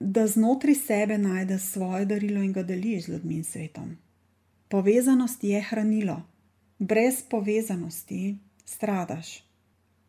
da 0.00 0.26
znotraj 0.26 0.74
sebe 0.74 1.18
najdeš 1.18 1.62
svoje 1.62 2.04
darilo 2.04 2.42
in 2.42 2.52
ga 2.52 2.62
deliš 2.62 3.04
z 3.04 3.08
ljudmi 3.08 3.34
in 3.34 3.44
svetom. 3.44 3.96
Povezanost 4.68 5.44
je 5.44 5.60
hranilo, 5.60 6.22
brez 6.78 7.22
povezanosti 7.30 8.38
stradaš. 8.64 9.44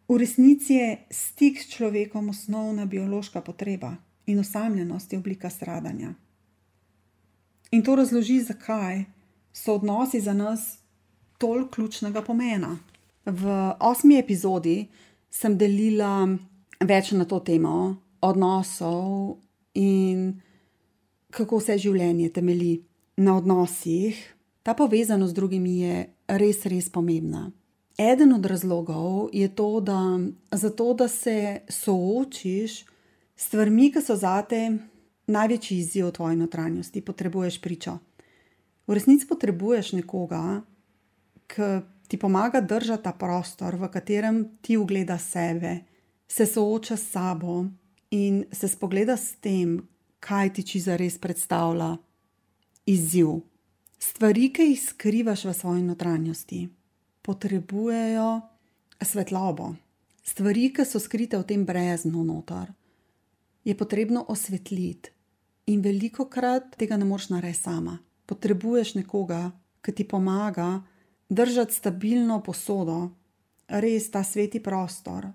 V 0.08 0.18
resnici 0.18 0.74
je 0.74 1.06
stik 1.10 1.62
s 1.62 1.70
človekom 1.70 2.30
osnovna 2.30 2.86
biološka 2.86 3.42
potreba 3.42 3.96
in 4.26 4.40
osamljenost 4.40 5.14
je 5.14 5.20
oblika 5.20 5.50
stradanja. 5.50 6.14
In 7.72 7.84
to 7.84 7.96
razloži, 7.96 8.40
zakaj 8.42 9.04
so 9.54 9.76
odnosi 9.76 10.22
za 10.22 10.34
nas 10.34 10.78
toliko 11.38 11.70
ključnega 11.70 12.22
pomena. 12.22 12.78
V 13.26 13.74
osmi 13.80 14.20
epizodi 14.20 14.88
sem 15.30 15.58
delila 15.58 16.28
več 16.80 17.12
na 17.12 17.26
to 17.26 17.40
temo 17.40 17.96
odnosov 18.22 19.38
in 19.74 20.42
kako 21.32 21.60
vse 21.60 21.78
življenje 21.78 22.30
temelji 22.30 22.84
na 23.18 23.38
odnosih. 23.38 24.35
Ta 24.66 24.74
povezanost 24.74 25.32
z 25.32 25.38
drugimi 25.38 25.78
je 25.80 25.98
res, 26.28 26.64
res 26.66 26.90
pomembna. 26.90 27.52
Eden 28.02 28.34
od 28.34 28.46
razlogov 28.46 29.30
je 29.34 29.46
to, 29.56 29.80
da, 29.80 30.20
zato, 30.52 30.94
da 30.94 31.08
se 31.08 31.62
soočiš 31.70 32.82
stvarmi, 33.38 33.92
ki 33.94 34.02
so 34.02 34.18
zate 34.18 34.64
največji 35.30 35.78
izziv 35.78 36.10
v 36.10 36.16
tvoji 36.18 36.42
notranjosti, 36.42 37.06
potrebuješ 37.06 37.60
pričo. 37.62 38.00
V 38.90 38.98
resnici 38.98 39.30
potrebuješ 39.30 39.94
nekoga, 40.02 40.62
ki 41.46 41.70
ti 42.10 42.18
pomaga 42.18 42.62
držati 42.62 43.04
ta 43.04 43.14
prostor, 43.14 43.78
v 43.78 43.94
katerem 43.94 44.44
ti 44.62 44.78
ugleda 44.78 45.18
sebe, 45.22 45.78
se 46.28 46.46
sooča 46.46 46.98
s 46.98 47.12
sabo 47.14 47.66
in 48.10 48.46
se 48.52 48.68
spogleda 48.68 49.14
s 49.18 49.38
tem, 49.38 49.78
kaj 50.20 50.54
ti 50.58 50.64
či 50.66 50.80
za 50.80 50.98
res 50.98 51.22
predstavlja 51.22 51.98
izziv. 52.86 53.46
Stvari, 54.06 54.52
ki 54.54 54.68
jih 54.70 54.82
skrivaš 54.82 55.46
v 55.46 55.54
svoji 55.54 55.84
notranjosti, 55.84 56.68
potrebujejo 57.26 58.42
svetlobo. 59.02 59.72
Stvari, 60.24 60.68
ki 60.74 60.86
so 60.86 61.00
skrite 61.02 61.40
v 61.42 61.48
tem 61.50 61.64
breznu 61.66 62.22
noter 62.24 62.70
je 63.66 63.74
potrebno 63.78 64.26
osvetliti. 64.30 65.10
In 65.74 65.82
veliko 65.82 66.28
krat 66.30 66.76
tega 66.78 66.98
ne 67.02 67.06
moreš 67.06 67.32
narediti 67.34 67.64
sama. 67.64 67.98
Potrebuješ 68.30 68.94
nekoga, 69.00 69.50
ki 69.82 69.92
ti 69.92 70.06
pomaga 70.06 70.84
držati 71.30 71.74
stabilno 71.74 72.44
posodo, 72.46 73.10
res 73.68 74.12
ta 74.14 74.22
sveti 74.24 74.62
prostor, 74.62 75.32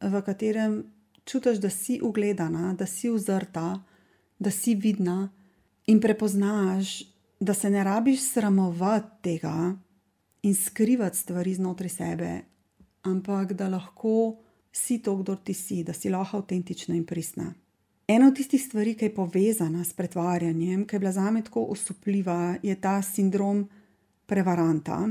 v 0.00 0.22
katerem 0.26 0.82
čutiš, 1.24 1.56
da 1.56 1.70
si 1.72 1.96
ugledana, 2.04 2.74
da 2.76 2.86
si 2.86 3.08
uzrta, 3.08 3.80
da 4.38 4.50
si 4.50 4.74
vidna 4.74 5.30
in 5.86 6.00
prepoznaš, 6.00 7.09
da 7.40 7.54
se 7.54 7.70
ne 7.70 7.84
rabiš 7.84 8.20
sramovati 8.32 9.22
tega 9.22 9.74
in 10.42 10.54
skrivati 10.54 11.18
stvari 11.18 11.54
znotraj 11.54 11.88
sebe, 11.88 12.40
ampak 13.02 13.52
da 13.52 13.68
lahko 13.68 14.36
si 14.72 14.98
to, 15.02 15.16
kdo 15.16 15.36
ti 15.36 15.54
si, 15.54 15.84
da 15.84 15.92
si 15.92 16.10
lahko 16.10 16.36
avtentična 16.36 16.94
in 16.94 17.06
pristna. 17.06 17.54
Ena 18.08 18.28
od 18.28 18.36
tistih 18.36 18.62
stvari, 18.62 18.94
ki 18.94 19.04
je 19.04 19.14
povezana 19.14 19.84
s 19.84 19.92
pretvarjanjem, 19.92 20.84
ki 20.86 20.96
je 20.96 21.00
bila 21.00 21.12
za 21.12 21.30
me 21.30 21.44
tako 21.44 21.62
osupljiva, 21.70 22.56
je 22.62 22.74
ta 22.80 23.02
sindrom 23.02 23.68
prevaranta. 24.26 25.08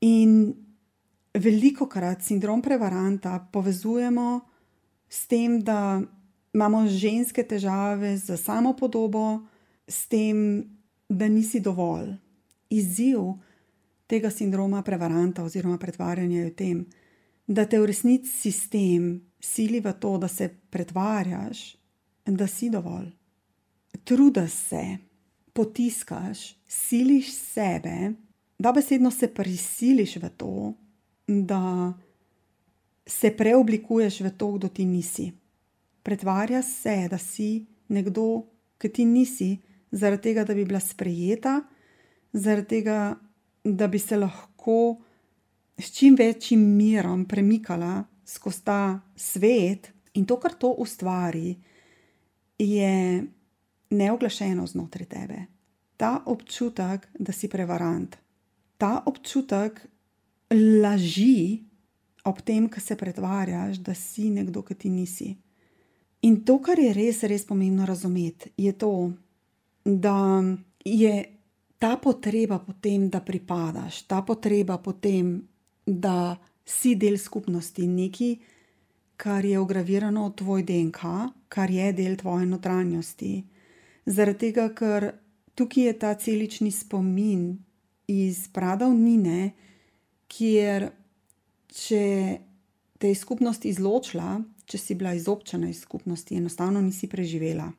In 0.00 0.54
veliko 1.34 1.86
krat 1.86 2.22
sindrom 2.22 2.62
prevaranta 2.62 3.48
povezujemo 3.52 4.40
s 5.08 5.26
tem, 5.26 5.60
da 5.62 6.02
imamo 6.54 6.86
ženske 6.86 7.42
težave 7.42 8.16
z 8.16 8.36
samo 8.36 8.74
podobo, 8.76 9.46
s 9.88 10.08
tem, 10.08 10.64
da 11.10 11.28
nisi 11.28 11.60
dovolj. 11.60 12.14
Izziv 12.70 13.34
tega 14.06 14.30
sindroma 14.30 14.80
prevaranta 14.86 15.42
oziroma 15.42 15.78
pretvarjanja 15.78 16.38
je 16.38 16.46
v 16.46 16.54
tem, 16.54 16.86
da 17.46 17.66
te 17.66 17.80
v 17.82 17.90
resnici 17.90 18.30
sistem 18.30 19.18
sili 19.42 19.82
v 19.82 19.92
to, 19.98 20.16
da 20.22 20.28
se 20.30 20.48
pretvarjaš 20.70 21.80
da 22.36 22.46
si 22.46 22.70
dovolj. 22.70 23.10
Trudiš 24.04 24.52
se, 24.52 24.96
potiskaš, 25.52 26.56
siliš 26.66 27.32
sebe, 27.34 28.12
da 28.58 28.72
besedno 28.72 29.10
se 29.10 29.34
prisiliš 29.34 30.16
v 30.16 30.28
to, 30.36 30.74
da 31.26 31.92
se 33.06 33.36
preoblikuješ 33.36 34.20
v 34.20 34.30
to, 34.36 34.52
kdo 34.52 34.68
ti 34.68 34.84
nisi. 34.84 35.32
Pretvarja 36.02 36.62
se, 36.62 37.08
da 37.10 37.18
si 37.18 37.66
nekdo, 37.88 38.46
ki 38.78 38.88
ti 38.88 39.04
nisi, 39.04 39.58
zaradi 39.90 40.22
tega, 40.22 40.44
da 40.44 40.54
bi 40.54 40.64
bila 40.64 40.80
sprejeta, 40.80 41.60
zaradi 42.32 42.68
tega, 42.68 43.16
da 43.64 43.88
bi 43.88 43.98
se 43.98 44.16
lahko 44.16 45.00
s 45.78 45.92
čim 45.92 46.16
večjim 46.18 46.60
mirom 46.76 47.24
premikala 47.24 48.04
skozi 48.24 48.64
ta 48.64 49.00
svet 49.16 49.92
in 50.14 50.26
to, 50.26 50.36
kar 50.40 50.52
to 50.52 50.70
ustvari, 50.78 51.56
je 52.58 53.24
neoglašeno 53.90 54.66
znotraj 54.66 55.06
tebe. 55.06 55.46
ta 56.00 56.22
občutek, 56.26 57.08
da 57.18 57.32
si 57.32 57.48
prevarant, 57.48 58.16
ta 58.78 59.02
občutek 59.06 59.82
laži 60.82 61.60
ob 62.24 62.40
tem, 62.40 62.68
ko 62.72 62.80
se 62.80 62.96
pretvarjaš, 62.96 63.82
da 63.84 63.94
si 63.94 64.30
nekdo, 64.30 64.62
ki 64.62 64.74
ti 64.74 64.90
nisi. 64.90 65.34
In 66.22 66.40
to, 66.44 66.56
kar 66.64 66.80
je 66.80 66.94
res, 66.96 67.20
res 67.28 67.44
pomembno 67.44 67.84
razumeti, 67.84 68.48
je 68.56 68.72
to, 68.72 69.12
da 69.84 70.42
je 70.84 71.24
ta 71.78 71.96
potreba 71.96 72.58
po 72.58 72.72
tem, 72.80 73.08
da 73.08 73.20
pripadaš, 73.20 74.02
ta 74.02 74.22
potreba 74.22 74.78
po 74.78 74.92
tem, 74.92 75.40
da 75.86 76.36
si 76.64 76.94
del 76.96 77.18
skupnosti, 77.18 77.86
nekaj, 77.88 78.36
kar 79.16 79.44
je 79.44 79.58
ugravirano 79.60 80.28
v 80.28 80.34
tvoj 80.36 80.62
DNK, 80.62 81.00
kar 81.48 81.70
je 81.70 81.92
del 81.92 82.16
tvoje 82.16 82.46
notranjosti. 82.46 83.32
Zaradi 84.06 84.38
tega, 84.46 84.68
ker 84.76 85.10
tukaj 85.54 85.84
je 85.84 85.98
ta 85.98 86.14
celični 86.14 86.70
spomin 86.72 87.58
iz 88.08 88.46
pradavnine, 88.52 89.50
kjer 90.30 90.88
če 91.70 92.04
te 93.00 93.10
je 93.10 93.18
skupnost 93.18 93.64
izločila, 93.64 94.38
če 94.68 94.78
si 94.78 94.94
bila 94.94 95.14
izobčena 95.16 95.68
iz 95.70 95.80
skupnosti, 95.82 96.36
enostavno 96.36 96.80
nisi 96.80 97.08
preživela. 97.08 97.70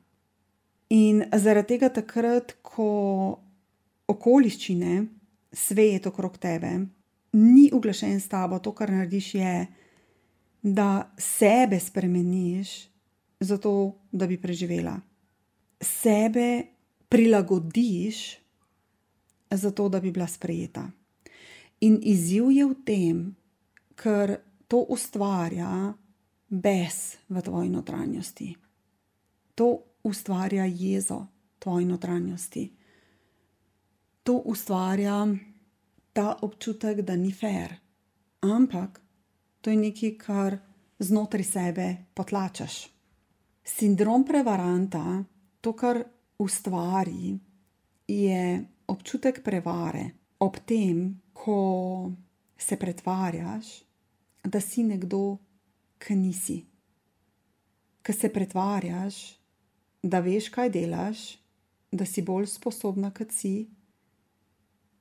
In 0.92 1.22
zaradi 1.32 1.74
tega, 1.74 1.88
takrat, 1.88 2.56
ko 2.60 2.88
okoliščine, 4.12 4.96
svet 5.52 6.08
okrog 6.08 6.36
tebe, 6.40 6.72
ni 7.38 7.70
uglašen 7.72 8.18
s 8.20 8.28
tabo, 8.28 8.58
to, 8.60 8.74
kar 8.76 8.92
narediš, 8.92 9.28
je, 9.38 9.54
da 10.62 10.88
sebe 11.16 11.78
spremeniš, 11.80 12.74
zato 13.40 13.72
da 14.12 14.28
bi 14.28 14.36
preživela. 14.40 14.98
Sebe 15.80 16.48
prilagodiš, 17.08 18.20
zato 19.50 19.88
da 19.88 20.00
bi 20.00 20.12
bila 20.12 20.26
sprejeta. 20.28 20.84
In 21.80 21.98
izziv 22.02 22.52
je 22.52 22.66
v 22.68 22.76
tem, 22.84 23.24
ker 23.96 24.36
to 24.68 24.84
ustvarja 24.92 25.94
bes 26.48 27.16
v 27.28 27.42
tvoji 27.42 27.72
notranjosti. 27.72 28.52
To 29.56 29.72
ustvarja 30.02 30.64
jezo 30.64 31.26
tvoji 31.58 31.86
notranjosti. 31.86 32.72
To 34.22 34.32
ustvarja 34.32 35.26
ta 36.12 36.38
občutek, 36.42 37.00
da 37.00 37.16
ni 37.16 37.32
fair. 37.32 37.74
Ampak 38.40 39.00
to 39.60 39.70
je 39.70 39.76
nekaj, 39.76 40.16
kar 40.18 40.58
znotraj 40.98 41.44
sebe 41.44 41.86
potlačaš. 42.14 42.88
Sindrom 43.64 44.24
prevaranta, 44.26 45.24
to, 45.60 45.72
kar 45.72 46.02
ustvari, 46.38 47.38
je 48.08 48.64
občutek 48.86 49.42
prevare 49.44 50.10
ob 50.38 50.58
tem, 50.66 51.20
ko 51.32 52.12
se 52.58 52.76
pretvarjaš, 52.76 53.82
da 54.44 54.60
si 54.60 54.82
nekdo, 54.82 55.38
ki 56.02 56.16
nisi. 56.18 56.58
Ker 58.02 58.14
se 58.14 58.28
pretvarjaš, 58.28 59.41
da 60.02 60.20
veš, 60.20 60.48
kaj 60.48 60.70
delaš, 60.70 61.38
da 61.92 62.06
si 62.06 62.22
bolj 62.22 62.46
sposobna, 62.46 63.10
kot 63.14 63.32
si, 63.32 63.68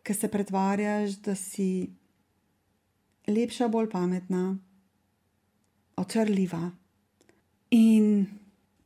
ker 0.04 0.16
se 0.16 0.28
pretvarjaš, 0.28 1.18
da 1.26 1.36
si 1.36 1.90
lepša, 3.28 3.68
bolj 3.68 3.90
pametna, 3.90 4.58
očrljiva. 5.98 6.72
In 7.72 8.26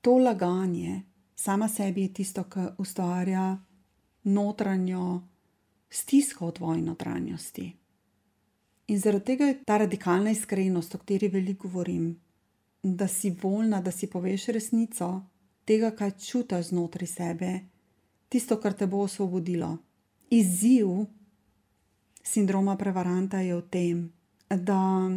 to 0.01 0.17
laganje, 0.17 1.01
sama 1.35 1.67
sebi 1.67 2.01
je 2.01 2.13
tisto, 2.13 2.43
kar 2.43 2.75
ustvarja 2.77 3.57
notranjo 4.23 5.21
stisko 5.89 6.47
v 6.47 6.51
tvoji 6.51 6.81
notranjosti. 6.81 7.65
In 8.87 8.99
zaradi 8.99 9.25
tega 9.25 9.45
je 9.45 9.63
ta 9.65 9.77
radikalna 9.77 10.31
iskrenost, 10.31 10.95
o 10.95 11.01
kateri 11.01 11.27
veliko 11.27 11.67
govorim, 11.67 12.19
da 12.83 13.07
si 13.07 13.31
voljna, 13.41 13.81
da 13.81 13.91
si 13.91 14.07
poveš 14.07 14.45
resnico 14.53 15.23
tega, 15.65 15.91
kaj 15.91 16.11
čutiš 16.21 16.71
znotraj 16.71 17.07
sebe, 17.07 17.51
tisto, 18.29 18.57
kar 18.61 18.73
te 18.73 18.87
bo 18.87 19.03
osvobodilo. 19.05 19.77
Izziv 20.29 21.05
sindroma 22.23 22.77
prevaranta 22.77 23.39
je 23.39 23.55
v 23.55 23.63
tem, 23.69 24.01
da 24.49 25.09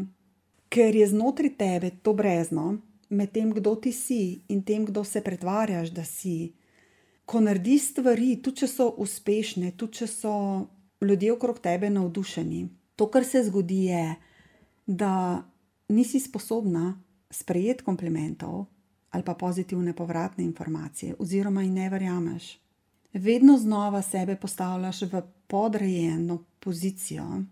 ker 0.69 0.97
je 0.97 1.07
znotraj 1.09 1.55
tebe 1.57 1.91
to 2.03 2.13
brezno, 2.13 2.79
med 3.09 3.33
tem, 3.33 3.53
kdo 3.53 3.75
ti 3.77 3.93
si 3.93 4.43
in 4.49 4.63
tem, 4.63 4.85
kdo 4.85 5.05
se 5.05 5.25
pretvarjaš, 5.25 5.91
da 5.97 6.05
si, 6.05 6.53
ko 7.25 7.41
narediš 7.41 7.93
stvari, 7.93 8.37
tudi 8.45 8.65
če 8.65 8.69
so 8.69 8.89
uspešne, 9.01 9.73
tudi 9.77 10.03
če 10.03 10.09
so 10.13 10.35
ljudje 11.01 11.33
okrog 11.33 11.61
tebe 11.65 11.89
navdušeni, 11.91 12.67
to, 12.97 13.09
kar 13.09 13.25
se 13.25 13.45
zgodi, 13.49 13.87
je, 13.89 14.17
da 14.87 15.45
nisi 15.89 16.21
sposobna 16.21 16.99
sprejeti 17.33 17.85
komplimentov 17.85 18.67
ali 19.11 19.25
pa 19.25 19.35
pozitivne 19.35 19.92
povratne 19.92 20.44
informacije, 20.44 21.14
oziroma 21.18 21.62
jih 21.62 21.73
ne 21.73 21.90
verjameš. 21.90 22.59
Vedno 23.12 23.59
znova 23.59 24.03
sebe 24.03 24.37
postavljaš 24.37 25.03
v 25.03 25.23
podrejeno 25.47 26.44
pozicijo 26.61 27.42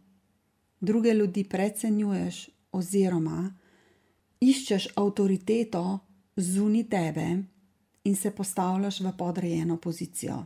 druge 0.81 1.15
ljudi 1.15 1.45
precenjuješ, 1.45 2.49
oziroma 2.73 3.55
iščeš 4.41 4.89
avtoriteto 4.95 5.99
zunaj 6.37 6.85
tebe 6.91 7.27
in 8.05 8.17
se 8.17 8.31
postavljaš 8.31 9.01
v 9.01 9.13
podrejeno 9.19 9.77
pozicijo. 9.77 10.45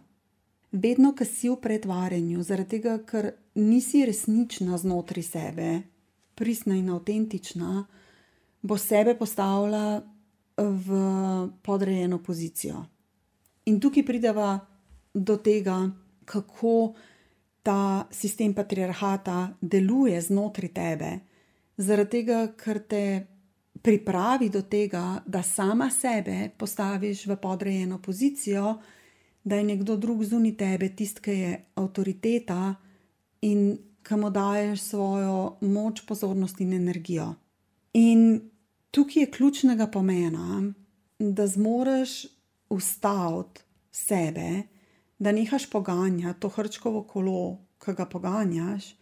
Vedno, 0.72 1.12
ko 1.18 1.24
si 1.24 1.50
v 1.50 1.56
pretvarjanju, 1.60 2.42
zaradi 2.46 2.76
tega, 2.76 2.98
ker 3.02 3.32
nisi 3.58 4.04
resnična 4.06 4.78
znotraj 4.78 5.22
sebe, 5.26 5.70
pristna 6.38 6.76
in 6.78 6.92
avtentična, 6.94 7.84
bo 8.62 8.78
sebe 8.78 9.16
postavila 9.18 10.00
v 10.60 10.88
podrejeno 11.62 12.18
pozicijo. 12.22 12.84
In 13.66 13.80
tukaj 13.80 14.04
prideva 14.06 14.58
do 15.14 15.36
tega, 15.36 15.90
kako 16.24 16.94
ta 17.62 18.06
sistem 18.10 18.54
patriarhata 18.54 19.50
deluje 19.60 20.20
znotraj 20.20 20.72
tebe, 20.72 21.10
zaradi 21.76 22.10
tega, 22.10 22.40
ker 22.56 22.80
te 22.88 23.04
pripravi 23.82 24.48
do 24.48 24.62
tega, 24.62 25.22
da 25.26 25.42
sama 25.42 25.90
sebe 25.90 26.50
postaviš 26.56 27.26
v 27.26 27.36
podrejeno 27.36 27.98
pozicijo, 28.02 28.78
da 29.44 29.56
je 29.56 29.64
nekdo 29.64 29.96
drug 29.96 30.24
zunaj 30.24 30.56
tebe, 30.56 30.88
tisti, 30.96 31.20
ki 31.20 31.36
je 31.38 31.52
avtoriteta 31.80 32.74
in 33.42 33.78
ki 34.04 34.16
mu 34.16 34.30
daješ 34.30 34.80
svojo 34.80 35.56
moč, 35.60 36.04
pozornost 36.06 36.60
in 36.60 36.72
energijo. 36.72 37.34
In 37.92 38.50
tukaj 38.90 39.22
je 39.22 39.30
ključnega 39.30 39.86
pomena, 39.86 40.72
da 41.18 41.46
zmoriš 41.46 42.26
ustaviti 42.70 43.60
sebe 43.90 44.62
da 45.20 45.32
nehaš 45.32 45.70
poganjati 45.70 46.40
to 46.40 46.48
hrčkovo 46.48 47.02
kolo, 47.02 47.58
ki 47.84 47.92
ga 47.92 48.06
poganjaš, 48.08 48.96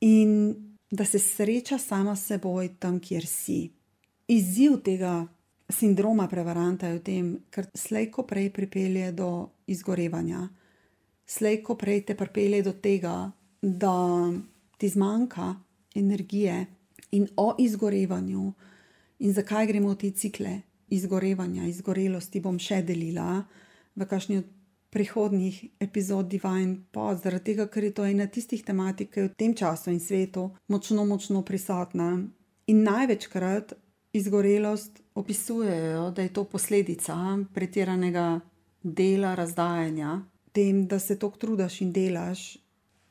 in 0.00 0.54
da 0.90 1.04
se 1.04 1.18
sreča 1.18 1.78
sama 1.78 2.16
s 2.16 2.26
seboj 2.26 2.70
tam, 2.78 3.00
kjer 3.00 3.26
si. 3.26 3.72
Izziv 4.28 4.78
tega 4.84 5.26
sindroma 5.68 6.28
prevaranta 6.28 6.88
je 6.88 6.98
v 6.98 7.02
tem, 7.04 7.28
ker 7.50 7.68
slejko 7.74 8.24
prej 8.24 8.50
pripelje 8.56 9.12
do 9.12 9.50
izgorevanja, 9.66 10.48
slejko 11.26 11.76
prej 11.76 12.06
te 12.08 12.16
pripelje 12.16 12.62
do 12.62 12.72
tega, 12.72 13.30
da 13.60 13.96
ti 14.78 14.88
zmanjka 14.88 15.54
energije 15.94 16.66
in 17.12 17.28
o 17.36 17.52
izgorevanju, 17.58 18.52
in 19.24 19.32
zakaj 19.32 19.66
gremo 19.66 19.94
v 19.94 20.00
te 20.02 20.10
cikle 20.12 20.58
izgorevanja, 20.92 21.64
izgorelosti, 21.70 22.42
bom 22.44 22.58
še 22.60 22.82
delila 22.84 23.40
v 23.96 24.06
kakšni 24.06 24.42
od 24.42 24.50
prihodnjih 24.94 25.56
epizod 25.82 26.28
Divine 26.30 26.84
Pod, 26.94 27.18
zaradi 27.24 27.50
tega, 27.50 27.66
ker 27.66 27.88
je 27.88 27.94
to 27.96 28.04
ena 28.06 28.28
tistih 28.30 28.62
tematik, 28.62 29.10
ki 29.10 29.20
je 29.20 29.30
v 29.30 29.34
tem 29.34 29.54
času 29.56 29.90
in 29.90 29.98
svetu 29.98 30.52
močno, 30.70 31.02
močno 31.08 31.42
prisotna. 31.42 32.12
In 32.70 32.84
največkrat 32.86 33.74
izgorelost 34.14 35.02
opisujejo, 35.18 36.12
da 36.14 36.22
je 36.22 36.32
to 36.32 36.44
posledica 36.46 37.16
pretiranega 37.54 38.40
dela, 38.82 39.34
razdajanja, 39.34 40.20
tem, 40.54 40.86
da 40.86 41.00
se 41.02 41.18
toliko 41.18 41.42
trudiš 41.42 41.80
in 41.82 41.90
delaš, 41.92 42.44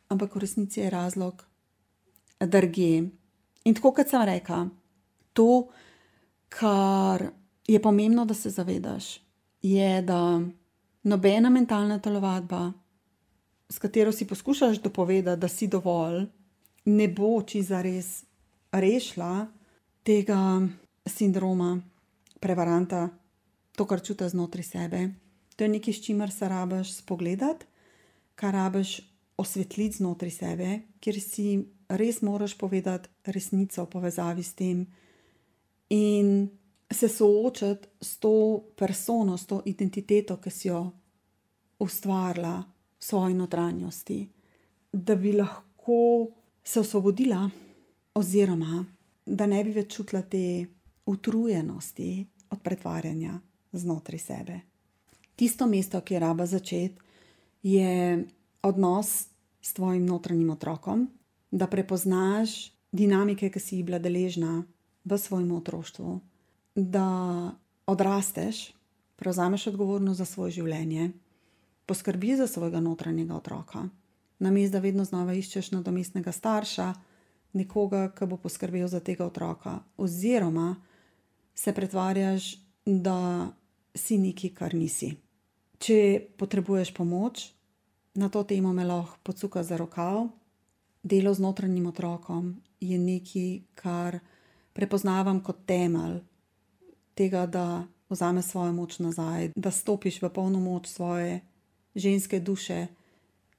ampak 0.08 0.36
v 0.36 0.45
resnici 0.45 0.80
je 0.80 0.89
razlog 0.89 1.43
drugje. 2.39 3.10
In 3.65 3.76
tako 3.76 3.91
kot 3.97 4.08
sem 4.08 4.23
rekla, 4.23 4.69
to, 5.34 5.67
kar 6.59 7.31
je 7.67 7.81
pomembno, 7.81 8.25
da 8.25 8.33
se 8.33 8.49
zavedaš, 8.49 9.19
je, 9.61 10.01
da 10.01 10.41
nobena 11.03 11.49
mentalna 11.49 11.99
telovadba, 11.99 12.71
s 13.69 13.79
katero 13.79 14.11
si 14.11 14.27
poskušaš 14.27 14.81
dopovedati, 14.81 15.41
da 15.41 15.47
si 15.47 15.67
dovolj, 15.67 16.25
ne 16.85 17.07
bo 17.07 17.41
či 17.41 17.63
za 17.63 17.81
res 17.81 18.23
rešila 18.71 19.47
tega 20.03 20.67
sindroma 21.05 21.77
prevaranta, 22.39 23.07
to, 23.75 23.85
kar 23.89 24.03
čutiš 24.03 24.35
znotraj 24.35 24.63
sebe. 24.63 25.07
To 25.55 25.63
je 25.63 25.69
nekaj, 25.69 25.93
s 25.93 26.03
čimer 26.05 26.31
se 26.31 26.49
rabiš 26.49 26.93
spogledati, 26.99 27.65
kar 28.35 28.53
rabiš 28.53 28.99
osvetliti 29.37 29.97
znotraj 29.97 30.31
sebe, 30.31 30.79
kjer 30.99 31.21
si 31.21 31.47
res 31.89 32.21
moraš 32.21 32.57
povedati 32.57 33.09
resnico 33.25 33.85
v 33.85 33.89
povezavi 33.89 34.43
s 34.43 34.53
tem 34.53 34.85
in 35.93 36.49
se 36.91 37.08
soočati 37.08 37.88
s 38.01 38.17
to 38.17 38.63
persono, 38.75 39.38
s 39.38 39.45
to 39.45 39.62
identiteto, 39.65 40.38
ki 40.38 40.49
si 40.49 40.67
jo 40.67 40.91
ustvarila 41.79 42.63
v 42.99 43.03
svoji 43.03 43.34
notranjosti, 43.34 44.29
da 44.93 45.15
bi 45.15 45.34
lahko 45.34 46.27
se 46.63 46.79
osvobodila, 46.79 47.49
oziroma 48.13 48.86
da 49.25 49.45
ne 49.45 49.63
bi 49.63 49.71
več 49.71 49.95
čutila 49.95 50.21
te 50.21 50.65
utrujenosti 51.06 52.25
od 52.49 52.62
pretvarjanja 52.62 53.39
znotraj 53.71 54.19
sebe. 54.19 54.60
Tisto 55.36 55.67
mesto, 55.67 56.01
ki 56.01 56.13
je 56.13 56.19
raba 56.19 56.45
začeti, 56.45 57.01
je 57.63 58.23
odnos 58.63 59.27
s 59.62 59.73
tvojim 59.73 60.06
notranjim 60.06 60.49
otrokom, 60.49 61.08
da 61.51 61.67
prepoznaš 61.67 62.71
dinamike, 62.91 63.49
ki 63.49 63.60
si 63.60 63.75
jih 63.77 63.86
bila 63.86 63.99
deležna 63.99 64.63
v 65.05 65.17
svojem 65.17 65.51
otroštvu, 65.51 66.19
da 66.75 67.07
odrasteš, 67.85 68.73
prevzameš 69.15 69.67
odgovornost 69.67 70.17
za 70.17 70.25
svoje 70.25 70.51
življenje, 70.51 71.11
poskrbi 71.85 72.35
za 72.35 72.47
svojega 72.47 72.79
notranjega 72.79 73.35
otroka, 73.35 73.87
namesto 74.39 74.77
da 74.77 74.83
vedno 74.83 75.05
znova 75.05 75.33
iščeš 75.33 75.71
nadomestnega 75.71 76.31
starša, 76.31 76.93
nekoga, 77.53 78.07
ki 78.15 78.25
bo 78.25 78.37
poskrbel 78.37 78.87
za 78.87 78.99
tega 78.99 79.25
otroka, 79.25 79.79
oziroma 79.97 80.75
se 81.55 81.73
pretvarjaš, 81.73 82.55
da 82.85 83.51
si 83.95 84.17
nekaj, 84.17 84.49
kar 84.57 84.73
nisi. 84.75 85.13
Če 85.79 85.97
potrebuješ 86.37 86.93
pomoč, 86.95 87.51
na 88.15 88.29
to 88.29 88.43
temo 88.43 88.73
me 88.73 88.85
lahko 88.85 89.19
pocuka 89.23 89.63
za 89.63 89.77
rokav. 89.77 90.27
Delo 91.03 91.33
z 91.33 91.43
notranjim 91.43 91.87
otrokom 91.87 92.55
je 92.79 92.97
nekaj, 92.99 93.49
kar 93.75 94.19
prepoznavam 94.73 95.41
kot 95.43 95.65
temelj 95.65 96.19
tega, 97.15 97.45
da 97.45 97.86
vzameš 98.09 98.45
svojo 98.45 98.73
moč 98.73 98.99
nazaj, 98.99 99.51
da 99.55 99.71
stopiš 99.71 100.21
v 100.21 100.29
polno 100.29 100.59
moč 100.59 100.88
svoje 100.88 101.41
ženske 101.95 102.39
duše 102.39 102.88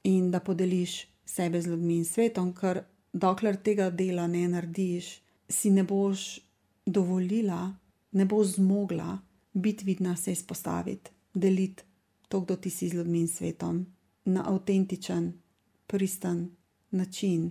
in 0.05 0.31
da 0.31 0.41
podeliš 0.41 1.07
sebe 1.25 1.63
z 1.63 1.67
ljudmi 1.67 1.97
in 1.97 2.05
svetom, 2.05 2.53
ker 2.55 2.85
dokler 3.13 3.57
tega 3.57 3.91
dela 3.91 4.27
ne 4.27 4.49
narediš, 4.49 5.21
si 5.49 5.71
ne 5.71 5.85
boš 5.85 6.41
dovolila, 6.87 7.75
ne 8.13 8.25
boš 8.25 8.57
zmogla 8.59 9.19
biti 9.53 9.85
vidna, 9.85 10.17
se 10.17 10.33
izpostaviti, 10.33 11.11
deliti 11.35 11.83
to, 12.29 12.41
kdo 12.41 12.57
ti 12.57 12.71
si 12.71 12.89
z 12.89 12.95
ljudmi 12.95 13.21
in 13.21 13.29
svetom 13.29 13.87
na 14.25 14.51
avtentičen, 14.51 15.33
pristen 15.87 16.51
način. 16.91 17.51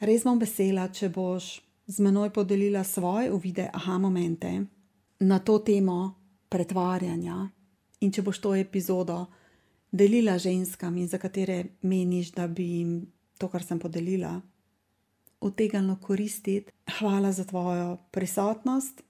Res 0.00 0.24
bom 0.24 0.38
vesela, 0.38 0.88
če 0.88 1.08
boš 1.08 1.67
z 1.88 2.00
menoj 2.04 2.30
podelila 2.30 2.84
svoje 2.84 3.32
uvide, 3.32 3.70
aha, 3.72 3.98
momente 3.98 4.64
na 5.20 5.38
to 5.38 5.58
temo 5.58 6.14
pretvarjanja 6.48 7.48
in 8.00 8.12
če 8.12 8.22
boš 8.22 8.38
to 8.44 8.54
epizodo 8.54 9.26
delila 9.90 10.38
ženskam, 10.38 10.98
za 11.06 11.18
katere 11.18 11.64
meniš, 11.82 12.32
da 12.32 12.46
bi 12.46 12.64
jim 12.64 12.92
to, 13.38 13.48
kar 13.48 13.64
sem 13.64 13.78
podelila, 13.78 14.40
utegnilo 15.40 15.96
koristiti. 16.02 16.72
Hvala 16.98 17.32
za 17.32 17.44
tvojo 17.44 17.96
prisotnost 18.10 19.02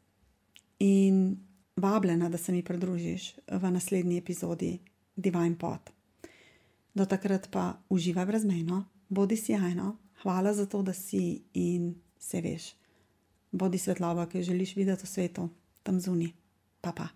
in 0.78 1.36
vabljena, 1.76 2.28
da 2.28 2.38
se 2.38 2.52
mi 2.52 2.62
pridružiš 2.62 3.34
v 3.50 3.70
naslednji 3.70 4.18
epizodi 4.18 4.78
Divine 5.16 5.58
Pot. 5.58 5.90
Do 6.94 7.04
takrat 7.06 7.50
pa 7.50 7.72
uživaj 7.88 8.26
brezmejno, 8.26 8.84
bodi 9.08 9.36
sjajno, 9.36 9.96
hvala 10.22 10.54
za 10.54 10.66
to, 10.66 10.82
da 10.82 10.92
si 10.92 11.42
in 11.54 11.94
se 12.18 12.40
veš. 12.40 12.74
Bodi 13.52 13.78
svetloba, 13.78 14.26
ki 14.26 14.38
jo 14.38 14.50
želiš 14.52 14.76
videti 14.76 15.06
v 15.06 15.08
svetu, 15.08 15.48
tam 15.82 16.00
zunaj. 16.00 16.32
Pa 16.80 16.92
pa. 16.92 17.08